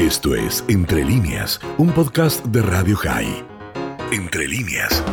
[0.00, 3.44] Esto es Entre líneas, un podcast de Radio High.
[4.10, 5.04] Entre líneas.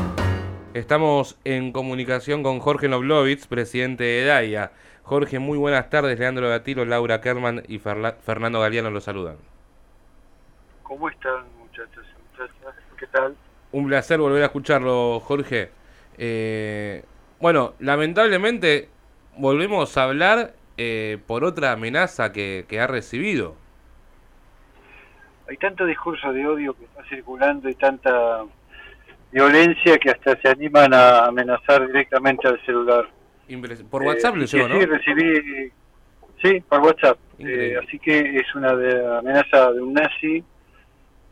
[0.74, 4.72] Estamos en comunicación con Jorge Noblovitz, presidente de DAIA.
[5.04, 6.18] Jorge, muy buenas tardes.
[6.18, 9.36] Leandro Gatiro, Laura Kerman y Fernando Galeano los saludan.
[10.84, 12.74] ¿Cómo están, muchachos y muchachas?
[12.98, 13.36] ¿Qué tal?
[13.74, 15.70] Un placer volver a escucharlo, Jorge.
[16.18, 17.04] Eh,
[17.42, 18.88] bueno, lamentablemente
[19.36, 23.67] volvemos a hablar eh, por otra amenaza que, que ha recibido.
[25.50, 28.44] Hay tanto discurso de odio que está circulando y tanta
[29.32, 33.08] violencia que hasta se animan a amenazar directamente al celular.
[33.90, 34.80] Por WhatsApp le llegó, ¿no?
[34.80, 35.72] Sí, recibí,
[36.42, 37.18] sí, por WhatsApp.
[37.40, 38.72] Eh, así que es una
[39.20, 40.44] amenaza de un nazi.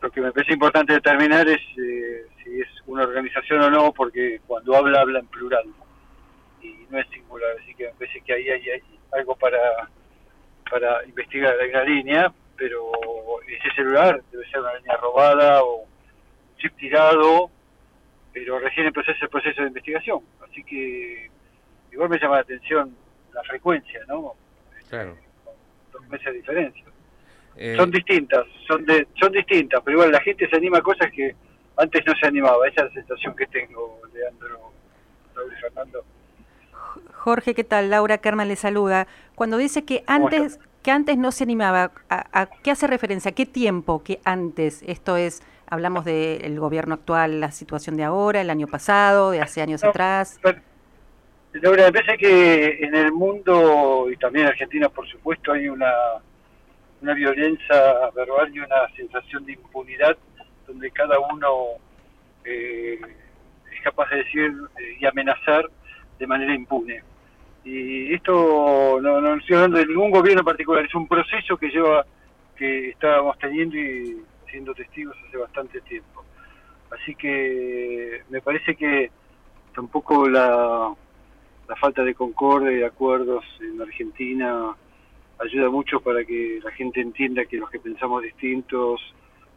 [0.00, 4.40] Lo que me parece importante determinar es eh, si es una organización o no, porque
[4.46, 5.64] cuando habla, habla en plural
[6.62, 7.50] y no es singular.
[7.62, 9.58] Así que me parece que ahí hay, algo para,
[10.70, 11.54] para investigar.
[11.60, 12.90] Hay una línea, pero
[13.46, 17.50] ese celular debe ser una línea robada o un chip tirado
[18.36, 20.20] pero recién empezó ese proceso de investigación.
[20.46, 21.30] Así que
[21.90, 22.94] igual me llama la atención
[23.32, 24.34] la frecuencia, ¿no?
[24.90, 25.16] Claro.
[25.90, 26.84] Dos meses de diferencia.
[27.56, 31.10] Eh, son distintas, son de, son distintas, pero igual la gente se anima a cosas
[31.12, 31.34] que
[31.78, 32.68] antes no se animaba.
[32.68, 34.70] Esa es la sensación que tengo, Leandro,
[35.34, 36.04] Raúl y Fernando.
[37.14, 37.88] Jorge, ¿qué tal?
[37.88, 39.06] Laura Kerman le saluda.
[39.34, 43.32] Cuando dice que antes que antes no se animaba, ¿a, ¿a, qué hace referencia?
[43.32, 44.84] ¿Qué tiempo que antes?
[44.86, 49.62] Esto es Hablamos del gobierno actual, la situación de ahora, el año pasado, de hace
[49.62, 50.38] años atrás.
[51.54, 55.92] Laura, me parece que en el mundo y también en Argentina, por supuesto, hay una,
[57.02, 60.16] una violencia verbal y una sensación de impunidad
[60.68, 61.80] donde cada uno
[62.44, 63.00] eh,
[63.74, 65.68] es capaz de decir eh, y amenazar
[66.16, 67.02] de manera impune.
[67.66, 72.06] Y esto no, estoy hablando de ningún gobierno particular, es un proceso que lleva,
[72.54, 76.24] que estábamos teniendo y siendo testigos hace bastante tiempo.
[76.92, 79.10] Así que me parece que
[79.74, 80.94] tampoco la,
[81.68, 84.72] la falta de concordia y de acuerdos en Argentina
[85.40, 89.00] ayuda mucho para que la gente entienda que los que pensamos distintos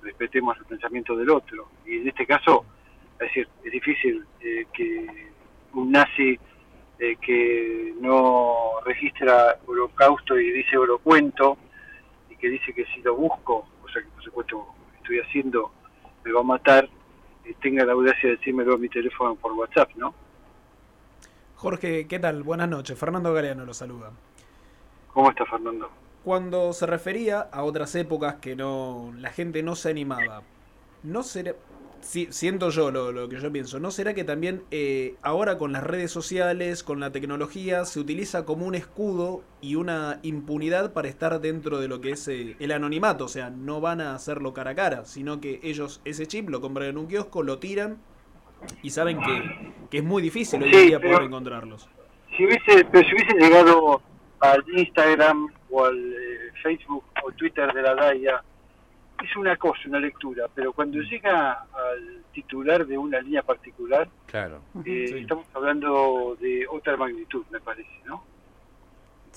[0.01, 1.69] respetemos el pensamiento del otro.
[1.85, 2.65] Y en este caso,
[3.13, 5.05] es decir, es difícil eh, que
[5.73, 6.39] un nazi
[6.99, 11.57] eh, que no registra holocausto y dice holocuento
[12.29, 14.65] y que dice que si lo busco, o sea que por supuesto
[14.97, 15.71] estoy haciendo
[16.23, 16.89] me va a matar,
[17.49, 20.13] y tenga la audacia de decírmelo a mi teléfono por WhatsApp, ¿no?
[21.55, 22.43] Jorge, ¿qué tal?
[22.43, 22.97] Buenas noches.
[22.97, 24.11] Fernando Galeano lo saluda.
[25.13, 25.89] ¿Cómo está Fernando?
[26.23, 30.43] Cuando se refería a otras épocas que no la gente no se animaba,
[31.03, 31.55] ¿no será,
[32.01, 35.83] sí, siento yo lo, que yo pienso, ¿no será que también eh, ahora con las
[35.83, 41.39] redes sociales, con la tecnología, se utiliza como un escudo y una impunidad para estar
[41.41, 43.25] dentro de lo que es eh, el anonimato?
[43.25, 46.61] O sea, no van a hacerlo cara a cara, sino que ellos ese chip lo
[46.61, 47.97] compran en un kiosco, lo tiran
[48.81, 51.89] y saben que, que es muy difícil hoy en día poder encontrarlos.
[52.35, 54.01] Si hubiese, pero si hubiese llegado
[54.39, 58.43] al Instagram o al eh, Facebook o Twitter de la DAIA
[59.23, 61.01] es una cosa, una lectura, pero cuando mm.
[61.01, 64.61] llega al titular de una línea particular, claro.
[64.85, 68.23] Eh, estamos hablando de otra magnitud, me parece, ¿no?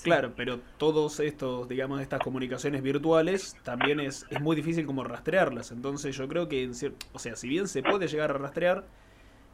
[0.01, 5.71] Claro, pero todos estos, digamos, estas comunicaciones virtuales también es, es muy difícil como rastrearlas.
[5.71, 6.71] Entonces yo creo que, en
[7.13, 8.85] o sea, si bien se puede llegar a rastrear,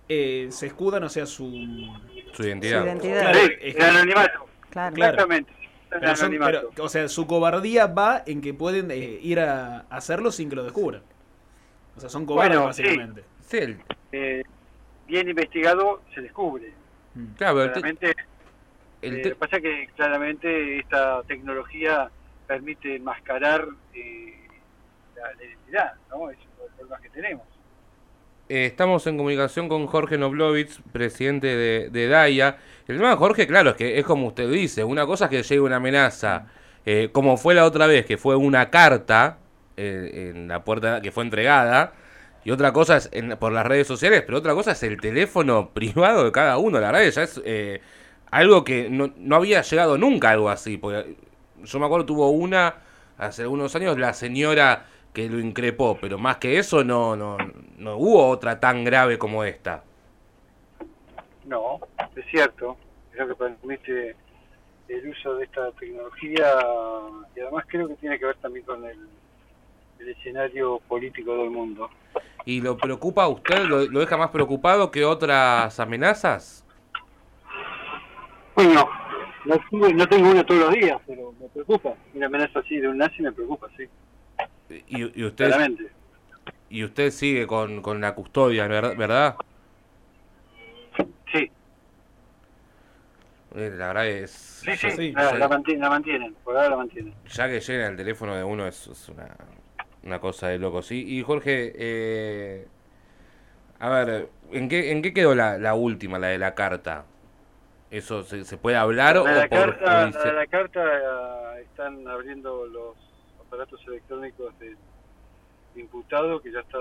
[0.07, 1.51] eh, se escudan, o sea, su,
[2.31, 2.81] su identidad.
[2.81, 3.35] Su identidad.
[3.61, 4.45] el anonimato.
[4.71, 4.95] Claro.
[4.95, 5.58] Exactamente.
[5.89, 10.55] Pero, o sea, su cobardía va en que pueden eh, ir a hacerlo sin que
[10.55, 11.01] lo descubran.
[11.97, 13.23] O sea, son cobardes básicamente.
[13.41, 13.77] Sí.
[14.11, 14.43] Eh,
[15.07, 16.71] bien investigado se descubre.
[17.15, 17.33] Mm.
[17.35, 18.15] Claro, claramente,
[19.01, 22.09] el eh, pasa que claramente esta tecnología
[22.47, 26.29] permite enmascarar la, identidad, ¿no?
[26.29, 27.47] Es uno de los problemas que tenemos.
[28.49, 32.57] Estamos en comunicación con Jorge Noblovitz, presidente de, de DAIA.
[32.87, 35.61] El tema, Jorge, claro, es que es como usted dice, una cosa es que llegue
[35.61, 36.47] una amenaza,
[36.85, 39.37] eh, como fue la otra vez, que fue una carta
[39.77, 41.93] eh, en la puerta que fue entregada,
[42.43, 43.09] y otra cosa es
[43.39, 46.91] por las redes sociales, pero otra cosa es el teléfono privado de cada uno, la
[46.91, 47.81] verdad ya es eh,
[48.31, 51.15] algo que no, no, había llegado nunca algo así, porque
[51.63, 52.75] yo me acuerdo tuvo una
[53.19, 57.37] hace algunos años la señora que lo increpó, pero más que eso no, no,
[57.77, 59.83] no hubo otra tan grave como esta.
[61.45, 61.79] No,
[62.15, 62.77] es cierto,
[63.13, 64.15] lo que permite
[64.87, 66.45] el uso de esta tecnología
[67.35, 68.97] y además creo que tiene que ver también con el,
[69.99, 71.89] escenario político del mundo.
[72.45, 73.65] ¿Y lo preocupa a usted?
[73.65, 76.65] ¿Lo, deja más preocupado que otras amenazas?
[78.55, 78.89] Bueno,
[79.45, 81.95] no, no tengo una todos los días, pero me preocupa.
[82.13, 83.85] Una amenaza así de un nazi me preocupa, sí.
[84.87, 85.51] Y, usted,
[86.69, 89.35] y usted sigue con, con la custodia, ¿verdad?
[91.31, 91.51] Sí.
[93.55, 94.31] Eh, la verdad es...
[94.31, 97.13] Sí, sí, la, mantienen, por ahora la mantienen.
[97.27, 99.35] Ya que llega el teléfono de uno es, una,
[100.03, 101.03] una, cosa de loco, ¿sí?
[101.07, 102.67] Y Jorge, eh,
[103.79, 107.05] a ver, ¿en qué, ¿en qué quedó la, la última, la de la carta?
[107.89, 112.67] ¿Eso se, se puede hablar o la por carta, la, la carta eh, están abriendo
[112.67, 113.08] los
[113.49, 114.77] aparatos electrónicos del
[115.75, 116.77] imputado que ya está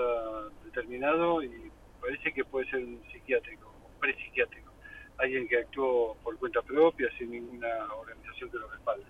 [0.65, 4.71] determinado y parece que puede ser un psiquiátrico, un prepsiquiátrico,
[5.17, 9.05] alguien que actuó por cuenta propia sin ninguna organización que lo respalde.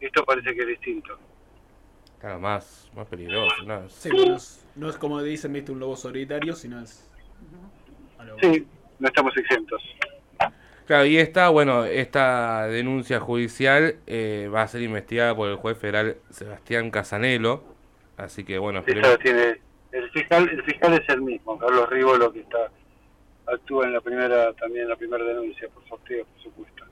[0.00, 1.16] Esto parece que es distinto.
[2.18, 3.54] Claro, más, más peligroso.
[3.64, 3.86] No,
[4.76, 7.08] no, es, como dicen, viste, un lobo solitario, sino es...
[8.40, 8.66] Sí,
[8.98, 9.82] no estamos exentos.
[10.86, 15.78] Claro, y esta, bueno, esta denuncia judicial eh, va a ser investigada por el juez
[15.78, 17.64] federal Sebastián Casanelo,
[18.18, 19.60] así que bueno, tiene,
[19.92, 22.70] el fiscal, el fiscal es el mismo, Carlos Rivolo que está
[23.46, 26.84] actúa en la primera, también en la primera denuncia por sorteo, por supuesto.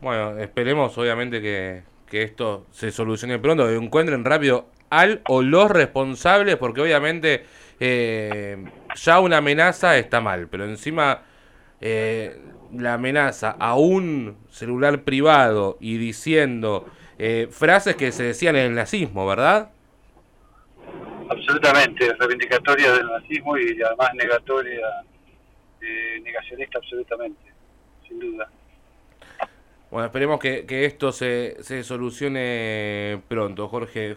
[0.00, 5.70] Bueno, esperemos obviamente que, que esto se solucione pronto, que encuentren rápido al o los
[5.70, 7.44] responsables, porque obviamente
[7.80, 8.62] eh,
[8.94, 11.22] ya una amenaza está mal, pero encima
[11.82, 12.40] eh,
[12.72, 16.86] la amenaza a un celular privado y diciendo
[17.18, 19.70] eh, frases que se decían en el nazismo, ¿verdad?
[21.28, 24.86] Absolutamente, reivindicatoria del nazismo y además negatoria,
[25.80, 27.52] eh, negacionista absolutamente,
[28.08, 28.48] sin duda.
[29.90, 34.16] Bueno, esperemos que, que esto se, se, solucione pronto, Jorge.